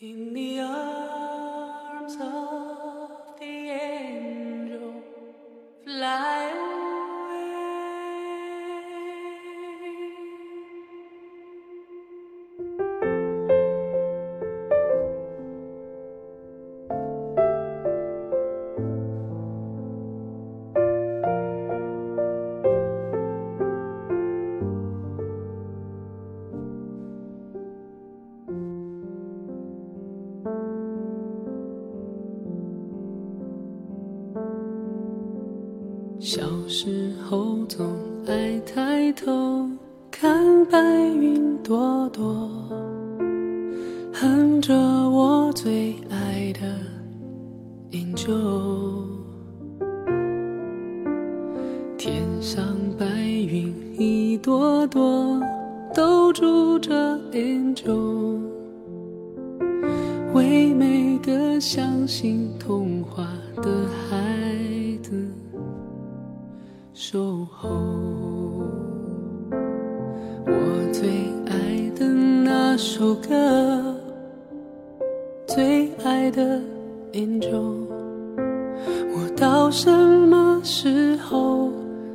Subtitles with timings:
[0.00, 5.00] In the arms of the angel,
[5.84, 6.33] fly
[36.24, 37.86] 小时候总
[38.26, 39.68] 爱抬头
[40.10, 40.80] 看白
[41.20, 42.50] 云朵朵，
[44.10, 46.60] 哼着我最爱的
[47.90, 49.04] Angel。
[51.98, 55.38] 天上白云一朵朵，
[55.94, 58.38] 都住着 Angel。
[60.32, 64.33] 为每个相信童话的孩
[67.46, 67.70] 后。
[70.46, 70.52] 我
[70.92, 71.08] 最
[71.46, 73.94] 爱的那首歌，
[75.46, 76.60] 最爱的
[77.12, 77.86] Angel，
[79.14, 81.70] 我到什么时候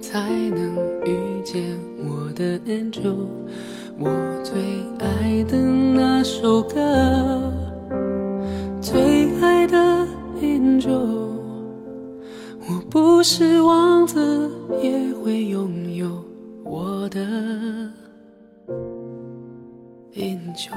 [0.00, 1.78] 才能遇见
[2.08, 3.26] 我的 Angel？
[3.98, 4.10] 我
[4.42, 4.60] 最
[4.98, 6.91] 爱的那首歌。
[13.22, 14.50] 是王子，
[14.82, 16.10] 也会拥有
[16.64, 17.20] 我的
[20.14, 20.76] 英雄。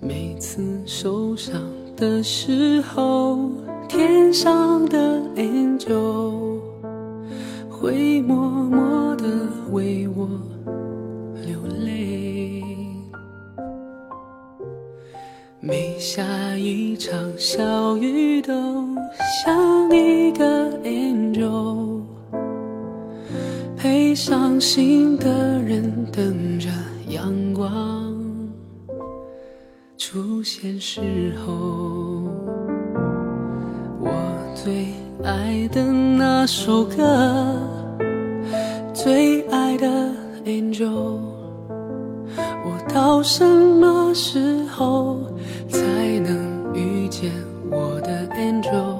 [0.00, 1.62] 每次受伤
[1.96, 3.50] 的时候，
[3.88, 6.60] 天上的 angel
[7.70, 9.24] 会默默的
[9.70, 10.28] 为我
[11.46, 12.62] 流泪。
[15.58, 16.22] 每下
[16.54, 18.52] 一场小雨，都
[19.42, 22.02] 像一个 angel
[23.74, 26.68] 陪伤心的人等着
[27.08, 27.74] 阳光。
[29.98, 31.95] 出现时候，
[35.36, 37.54] 爱的那首歌，
[38.94, 39.86] 最爱的
[40.46, 41.18] Angel，
[42.64, 45.18] 我到什么时候
[45.68, 45.78] 才
[46.20, 47.30] 能遇见
[47.70, 48.96] 我的 Angel？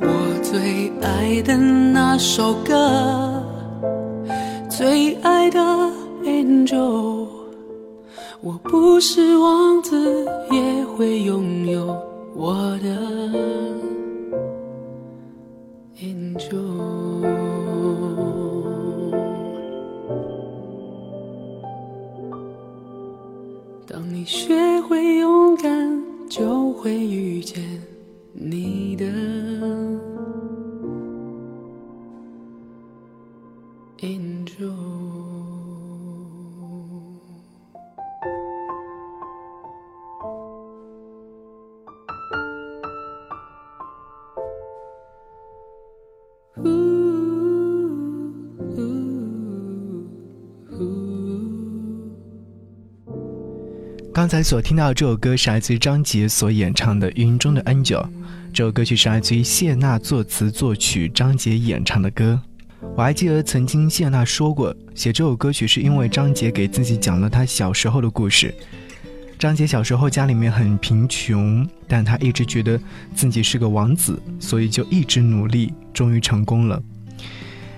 [0.00, 0.06] 我
[0.44, 3.42] 最爱的那首歌，
[4.70, 5.58] 最爱的
[6.22, 7.26] Angel。
[8.40, 11.96] 我不是王子，也会拥有
[12.36, 13.73] 我的
[26.84, 27.64] 会遇见
[28.34, 29.06] 你的
[34.00, 35.43] 引路。
[54.24, 58.02] 刚才所听到的这首歌是来自于张杰所演唱的《云中的 Angel》，
[58.54, 62.40] 这首歌曲是来自于谢娜作词作曲，张杰演唱的歌。
[62.96, 68.54] 我还记得曾经谢娜说过，写这首歌曲是因为张杰给自己讲了他小时候的故事。
[69.38, 72.80] 张杰小时候家里面很贫穷，但他一直觉得
[73.14, 76.82] 自己是个王子，所以就一直努力，终于成功了。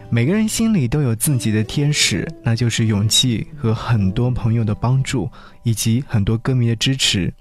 [0.08, 5.28] 每个人心里都有自己的天使，那就是勇气和很多朋友的帮助，
[5.64, 7.32] 以及很多歌迷的支持。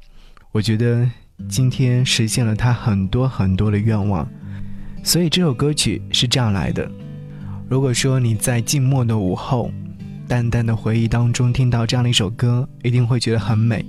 [0.51, 1.09] 我觉得
[1.47, 4.27] 今天实现了他很多很多的愿望，
[5.03, 6.89] 所以这首歌曲是这样来的。
[7.69, 9.71] 如果说你在静默的午后，
[10.27, 13.85] 淡淡的回忆当中听到这样的一首歌，一定会觉得很美。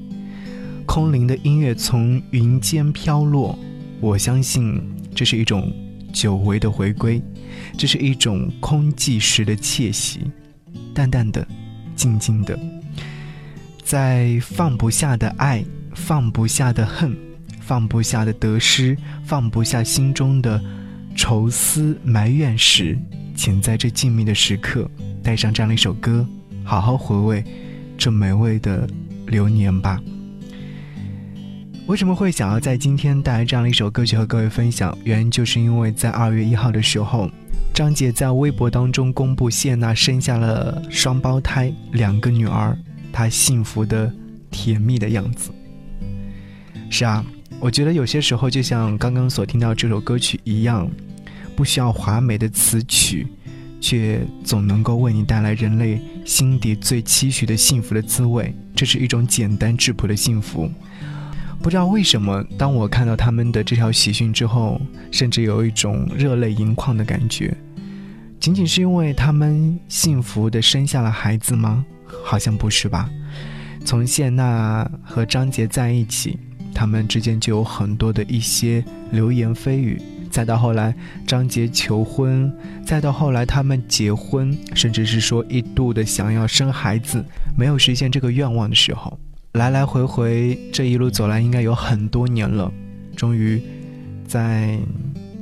[0.84, 3.58] 空灵的音乐从云间飘落，
[4.00, 4.80] 我相信
[5.14, 5.72] 这是一种
[6.16, 7.22] 久违的回归。
[7.76, 10.20] 这是一种空寂时的窃喜，
[10.94, 11.46] 淡淡的，
[11.94, 12.58] 静静的，
[13.84, 15.62] 在放不下的爱、
[15.94, 17.14] 放不下的恨、
[17.60, 18.96] 放不下的得失、
[19.26, 20.58] 放不下心中的
[21.14, 22.98] 愁思埋怨时，
[23.34, 24.90] 请在这静谧的时刻，
[25.22, 26.26] 带上这样的一首歌，
[26.64, 27.44] 好好回味
[27.98, 28.88] 这美味的
[29.26, 30.00] 流年吧。
[31.86, 34.96] 为什么会想要在今天带来这样的一首歌曲和各位分享？
[35.04, 37.30] 原因就是因为在二月一号的时候，
[37.72, 42.76] 张杰在微博当中公布谢娜生下了双胞胎，两个女儿，
[43.12, 44.12] 她幸福的、
[44.50, 45.52] 甜蜜的样子。
[46.90, 47.24] 是啊，
[47.60, 50.90] 我觉得有些时候就像刚刚所听到这首歌曲一样，
[51.54, 53.28] 不需要华美的词曲。
[53.78, 60.68] 却总能够为你带来人类心底最期许的幸福的滋味，这是一种简单质朴的幸福。
[61.66, 64.80] 不知道为什么，当我看到他们的这条喜讯之后，
[65.10, 67.52] 甚至有一种热泪盈眶的感觉。
[68.38, 71.84] 仅仅是因为他们幸福的生下了孩子吗？
[72.24, 73.10] 好像不是吧。
[73.84, 76.38] 从谢娜和张杰在一起，
[76.72, 80.00] 他们之间就有很多的一些流言蜚语。
[80.30, 80.94] 再到后来，
[81.26, 82.48] 张杰求婚，
[82.84, 87.24] 再到后来他们结婚，甚至是说一度的想要生孩子，
[87.58, 89.18] 没有实现这个愿望的时候，
[89.56, 92.70] 来来回回这一路走来，应该有很多年了，
[93.16, 93.60] 终于
[94.26, 94.78] 在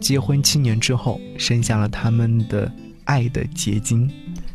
[0.01, 2.71] 结婚七年之后，生下了他们的
[3.05, 4.09] 爱的结晶。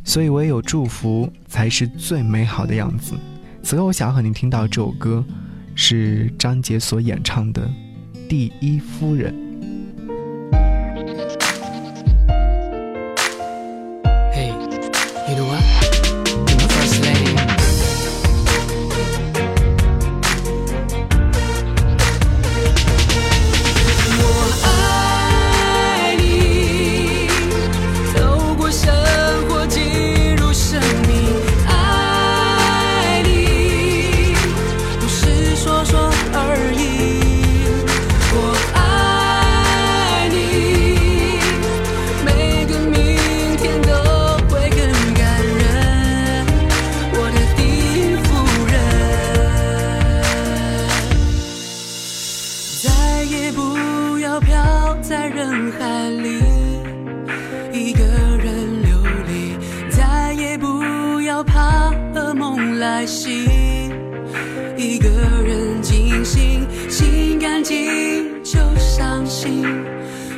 [0.06, 3.14] 所以唯有祝福才是最美好的样子。
[3.62, 5.24] 此刻我想要和您听到这首歌，
[5.76, 7.70] 是张杰所演唱的
[8.28, 9.34] 《第一夫人》。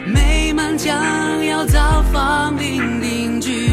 [0.05, 3.70] 美满将要造访并定居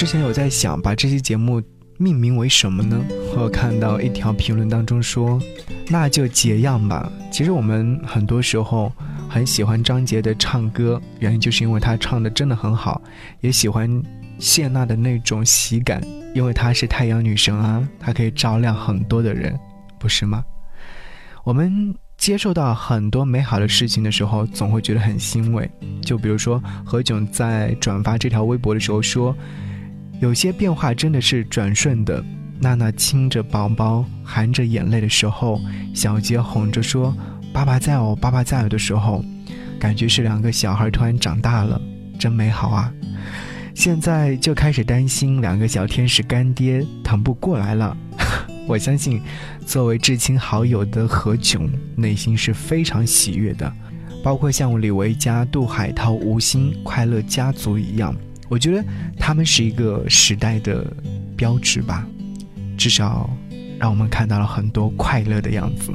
[0.00, 1.62] 之前有在想把这期节目
[1.98, 2.98] 命名为什么呢？
[3.36, 5.38] 我看到一条评论当中说，
[5.88, 7.12] 那就结样吧。
[7.30, 8.90] 其实我们很多时候
[9.28, 13.02] 很喜欢张杰的唱歌，原因就是因为他唱的真的很好，
[13.42, 14.02] 也喜欢
[14.38, 16.02] 谢娜的那种喜感，
[16.34, 19.54] 因为她是太阳女神啊，她可以照亮很多的人，
[19.98, 20.42] 不是吗？
[21.44, 21.94] 我们。
[22.16, 25.70] 接受到很多美好的事情的时候，总会觉得很欣慰。
[26.02, 29.34] 就比如说何炅在转发这条微博的时候说
[30.20, 32.24] ：“有些变化真的是转瞬的。”
[32.62, 35.58] 娜娜亲着宝宝，含着眼泪的时候，
[35.94, 37.16] 小杰哄着说
[37.54, 39.24] ：“爸爸在哦，爸爸在哦”的时候，
[39.78, 41.80] 感觉是两个小孩突然长大了，
[42.18, 42.92] 真美好啊！
[43.74, 47.96] 现在就开始担心两个小天使干爹疼不过来了。
[48.68, 49.22] 我相信，
[49.64, 53.72] 作为至亲好友的何炅，内心是非常喜悦的。
[54.22, 58.14] 包括像李维嘉、杜海涛、吴昕、快乐家族一样，
[58.50, 58.84] 我觉得
[59.16, 60.84] 他们是一个时代的
[61.36, 62.06] 标志吧。
[62.76, 63.30] 至少，
[63.78, 65.92] 让我们看到了很多快乐的样子。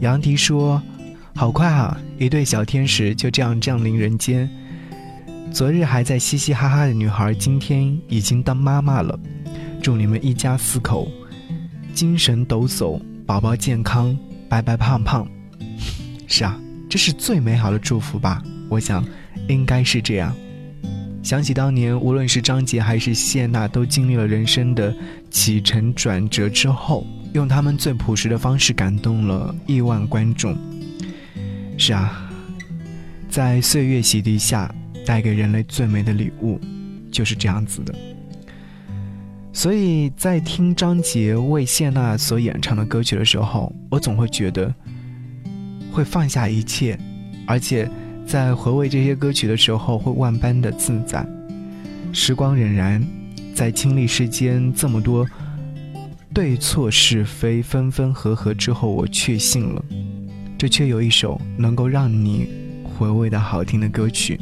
[0.00, 0.82] 杨迪说
[1.36, 4.50] ：“好快啊，一对小天使就这样降临人间。
[5.52, 9.18] 昨日还在嘻嘻哈哈的女孩，今天已经当妈妈了。
[9.80, 11.08] 祝你们一家四口。”
[11.94, 14.16] 精神抖擞，宝宝健康，
[14.48, 15.28] 白白胖胖，
[16.26, 16.58] 是啊，
[16.88, 18.42] 这是最美好的祝福吧？
[18.68, 19.04] 我想，
[19.48, 20.34] 应该是这样。
[21.22, 24.94] 想起当年，无论是张杰还是谢娜，都经历了人生的
[25.30, 30.56] 起承转折之后，用他们最朴实的方式感动了亿万观众。
[31.76, 32.30] 是啊，
[33.28, 34.74] 在岁月洗涤下，
[35.04, 36.58] 带给人类最美的礼物，
[37.12, 37.94] 就是这样子的。
[39.52, 44.72] 所以在听张杰为谢娜所演唱的歌曲的时候，我总会觉得
[45.92, 46.98] 会放下一切，
[47.46, 47.88] 而且
[48.30, 51.26] 在回味这些歌曲的时候会万般的自在。
[52.12, 53.02] 时光荏苒，
[53.56, 55.26] 在经历世间这么多
[56.32, 59.84] 对错是非、分分合合之后，我确信了，
[60.56, 62.48] 这却有一首能够让你
[62.84, 64.38] 回味的好听的歌曲。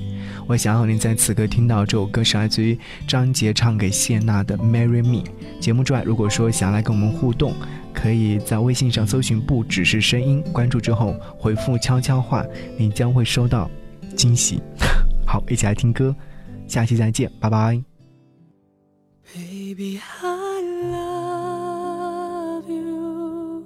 [0.48, 5.22] 我想要您在此刻听到这首歌是来自于张杰唱给谢娜的《Marry Me》。
[5.60, 7.52] 节目之外，如果说想要来跟我们互动，
[7.92, 12.42] 可以在微信上搜寻“不只是声音”，关注之后回复悄悄话，
[12.78, 13.70] 你将会收到
[14.16, 14.62] 惊喜。
[15.28, 16.16] 好，一起来听歌，
[16.66, 17.78] 下期再见，拜拜。
[19.34, 20.62] Baby, I
[22.62, 23.62] love you。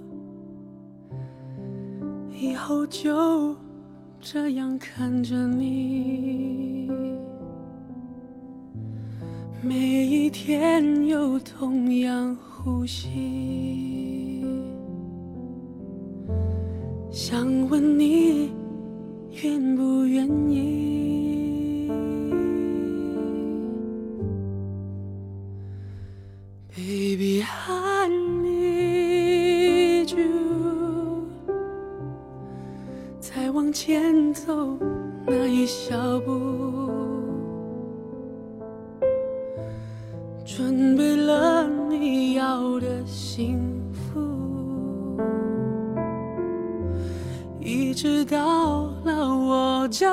[2.37, 3.57] 以后就。
[4.25, 6.89] 这样看着你，
[9.61, 14.45] 每一天有同样呼吸，
[17.11, 18.53] 想问你
[19.43, 20.82] 愿不愿意
[48.03, 50.09] 知道了我就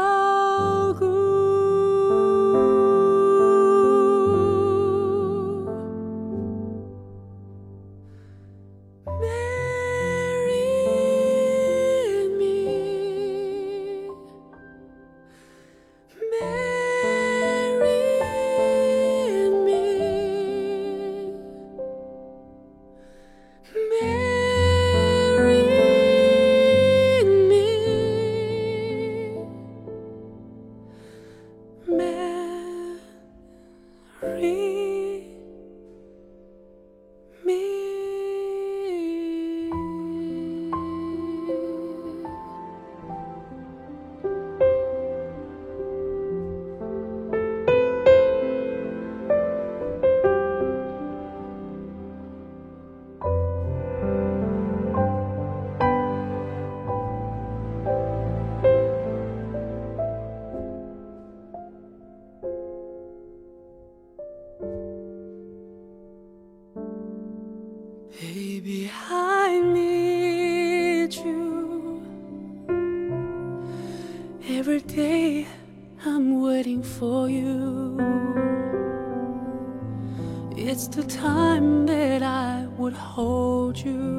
[83.70, 84.19] wrote you.